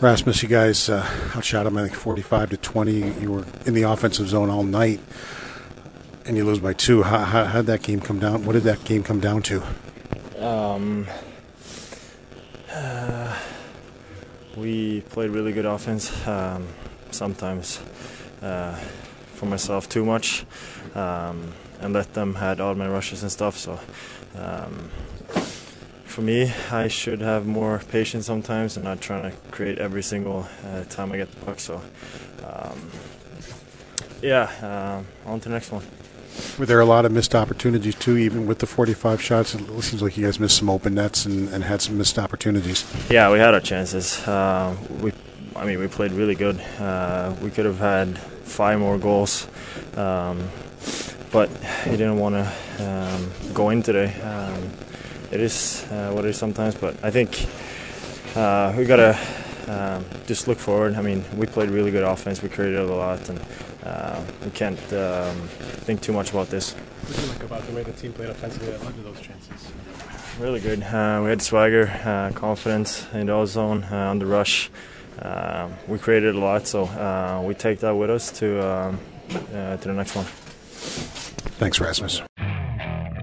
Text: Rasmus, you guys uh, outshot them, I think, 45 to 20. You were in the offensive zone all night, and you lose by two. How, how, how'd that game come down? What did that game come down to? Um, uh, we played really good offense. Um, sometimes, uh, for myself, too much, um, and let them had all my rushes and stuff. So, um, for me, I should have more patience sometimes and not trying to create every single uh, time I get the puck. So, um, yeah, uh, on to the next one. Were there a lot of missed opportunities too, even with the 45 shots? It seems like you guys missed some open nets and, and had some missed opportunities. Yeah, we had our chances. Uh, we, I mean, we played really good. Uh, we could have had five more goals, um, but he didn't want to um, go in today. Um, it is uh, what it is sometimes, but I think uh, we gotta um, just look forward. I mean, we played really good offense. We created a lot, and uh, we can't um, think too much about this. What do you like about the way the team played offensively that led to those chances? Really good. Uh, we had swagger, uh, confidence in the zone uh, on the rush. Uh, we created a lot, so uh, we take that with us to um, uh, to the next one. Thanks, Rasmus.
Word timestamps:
Rasmus, 0.00 0.42
you 0.42 0.48
guys 0.48 0.88
uh, 0.88 1.06
outshot 1.36 1.64
them, 1.64 1.76
I 1.76 1.82
think, 1.82 1.94
45 1.94 2.50
to 2.50 2.56
20. 2.56 3.20
You 3.20 3.32
were 3.32 3.44
in 3.66 3.74
the 3.74 3.82
offensive 3.82 4.28
zone 4.28 4.48
all 4.48 4.62
night, 4.62 4.98
and 6.24 6.38
you 6.38 6.44
lose 6.46 6.58
by 6.58 6.72
two. 6.72 7.02
How, 7.02 7.18
how, 7.18 7.44
how'd 7.44 7.66
that 7.66 7.82
game 7.82 8.00
come 8.00 8.18
down? 8.18 8.46
What 8.46 8.54
did 8.54 8.62
that 8.62 8.82
game 8.84 9.02
come 9.02 9.20
down 9.20 9.42
to? 9.42 9.62
Um, 10.38 11.06
uh, 12.72 13.38
we 14.56 15.02
played 15.02 15.30
really 15.30 15.52
good 15.52 15.66
offense. 15.66 16.26
Um, 16.26 16.66
sometimes, 17.10 17.78
uh, 18.40 18.76
for 19.34 19.44
myself, 19.44 19.86
too 19.86 20.06
much, 20.06 20.46
um, 20.94 21.52
and 21.80 21.92
let 21.92 22.14
them 22.14 22.36
had 22.36 22.58
all 22.58 22.74
my 22.74 22.88
rushes 22.88 23.22
and 23.22 23.30
stuff. 23.30 23.58
So, 23.58 23.78
um, 24.34 24.90
for 26.10 26.22
me, 26.22 26.52
I 26.72 26.88
should 26.88 27.20
have 27.20 27.46
more 27.46 27.80
patience 27.90 28.26
sometimes 28.26 28.76
and 28.76 28.84
not 28.84 29.00
trying 29.00 29.30
to 29.30 29.36
create 29.52 29.78
every 29.78 30.02
single 30.02 30.46
uh, 30.66 30.84
time 30.84 31.12
I 31.12 31.18
get 31.18 31.30
the 31.30 31.46
puck. 31.46 31.60
So, 31.60 31.80
um, 32.44 32.90
yeah, 34.20 35.04
uh, 35.24 35.30
on 35.30 35.40
to 35.40 35.48
the 35.48 35.54
next 35.54 35.70
one. 35.70 35.84
Were 36.58 36.66
there 36.66 36.80
a 36.80 36.84
lot 36.84 37.04
of 37.04 37.12
missed 37.12 37.34
opportunities 37.34 37.94
too, 37.94 38.16
even 38.16 38.46
with 38.46 38.58
the 38.58 38.66
45 38.66 39.22
shots? 39.22 39.54
It 39.54 39.82
seems 39.82 40.02
like 40.02 40.16
you 40.16 40.24
guys 40.24 40.40
missed 40.40 40.58
some 40.58 40.68
open 40.68 40.94
nets 40.94 41.26
and, 41.26 41.48
and 41.50 41.62
had 41.64 41.80
some 41.80 41.96
missed 41.96 42.18
opportunities. 42.18 42.84
Yeah, 43.08 43.30
we 43.30 43.38
had 43.38 43.54
our 43.54 43.60
chances. 43.60 44.26
Uh, 44.26 44.76
we, 45.00 45.12
I 45.54 45.64
mean, 45.64 45.78
we 45.78 45.86
played 45.86 46.12
really 46.12 46.34
good. 46.34 46.60
Uh, 46.78 47.34
we 47.40 47.50
could 47.50 47.66
have 47.66 47.78
had 47.78 48.18
five 48.18 48.80
more 48.80 48.98
goals, 48.98 49.46
um, 49.96 50.48
but 51.30 51.48
he 51.84 51.92
didn't 51.92 52.18
want 52.18 52.34
to 52.34 52.84
um, 52.84 53.54
go 53.54 53.70
in 53.70 53.82
today. 53.82 54.12
Um, 54.22 54.70
it 55.30 55.40
is 55.40 55.84
uh, 55.90 56.12
what 56.12 56.24
it 56.24 56.30
is 56.30 56.36
sometimes, 56.36 56.74
but 56.74 56.96
I 57.02 57.10
think 57.10 57.46
uh, 58.36 58.74
we 58.76 58.84
gotta 58.84 59.18
um, 59.68 60.04
just 60.26 60.48
look 60.48 60.58
forward. 60.58 60.94
I 60.94 61.02
mean, 61.02 61.24
we 61.36 61.46
played 61.46 61.70
really 61.70 61.90
good 61.90 62.02
offense. 62.02 62.42
We 62.42 62.48
created 62.48 62.80
a 62.80 62.84
lot, 62.84 63.28
and 63.28 63.40
uh, 63.84 64.20
we 64.44 64.50
can't 64.50 64.78
um, 64.92 65.36
think 65.86 66.00
too 66.00 66.12
much 66.12 66.30
about 66.30 66.48
this. 66.48 66.72
What 66.72 67.16
do 67.16 67.22
you 67.22 67.28
like 67.28 67.42
about 67.42 67.66
the 67.66 67.72
way 67.74 67.82
the 67.82 67.92
team 67.92 68.12
played 68.12 68.30
offensively 68.30 68.70
that 68.70 68.84
led 68.84 68.94
to 68.94 69.02
those 69.02 69.20
chances? 69.20 69.72
Really 70.38 70.60
good. 70.60 70.82
Uh, 70.82 71.20
we 71.22 71.30
had 71.30 71.42
swagger, 71.42 71.88
uh, 72.04 72.30
confidence 72.34 73.06
in 73.12 73.26
the 73.26 73.46
zone 73.46 73.84
uh, 73.84 74.10
on 74.10 74.18
the 74.18 74.26
rush. 74.26 74.70
Uh, 75.18 75.68
we 75.86 75.98
created 75.98 76.34
a 76.34 76.38
lot, 76.38 76.66
so 76.66 76.84
uh, 76.84 77.42
we 77.44 77.54
take 77.54 77.80
that 77.80 77.94
with 77.94 78.10
us 78.10 78.30
to 78.38 78.64
um, 78.64 78.98
uh, 79.54 79.76
to 79.76 79.88
the 79.88 79.94
next 79.94 80.16
one. 80.16 80.24
Thanks, 81.58 81.78
Rasmus. 81.78 82.22